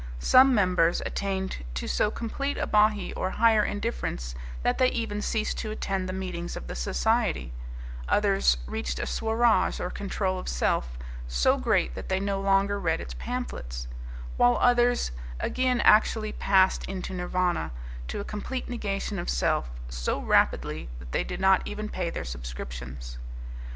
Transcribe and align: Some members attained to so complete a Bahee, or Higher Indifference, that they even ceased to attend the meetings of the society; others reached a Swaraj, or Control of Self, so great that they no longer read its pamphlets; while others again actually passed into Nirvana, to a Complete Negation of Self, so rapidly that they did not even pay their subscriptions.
Some 0.17 0.55
members 0.55 1.03
attained 1.05 1.63
to 1.75 1.87
so 1.87 2.09
complete 2.09 2.57
a 2.57 2.65
Bahee, 2.65 3.13
or 3.15 3.29
Higher 3.29 3.63
Indifference, 3.63 4.33
that 4.63 4.79
they 4.79 4.87
even 4.87 5.21
ceased 5.21 5.59
to 5.59 5.69
attend 5.69 6.09
the 6.09 6.11
meetings 6.11 6.55
of 6.55 6.65
the 6.65 6.73
society; 6.73 7.53
others 8.09 8.57
reached 8.65 8.97
a 8.97 9.05
Swaraj, 9.05 9.79
or 9.79 9.91
Control 9.91 10.39
of 10.39 10.49
Self, 10.49 10.97
so 11.27 11.55
great 11.59 11.93
that 11.93 12.09
they 12.09 12.19
no 12.19 12.41
longer 12.41 12.79
read 12.79 12.99
its 12.99 13.13
pamphlets; 13.13 13.87
while 14.37 14.57
others 14.59 15.11
again 15.39 15.79
actually 15.81 16.31
passed 16.31 16.83
into 16.85 17.13
Nirvana, 17.13 17.69
to 18.07 18.19
a 18.19 18.23
Complete 18.25 18.67
Negation 18.67 19.19
of 19.19 19.29
Self, 19.29 19.69
so 19.87 20.19
rapidly 20.19 20.89
that 20.97 21.11
they 21.11 21.23
did 21.23 21.39
not 21.39 21.61
even 21.65 21.87
pay 21.89 22.09
their 22.09 22.25
subscriptions. 22.25 23.19